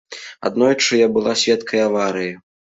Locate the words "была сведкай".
1.19-1.85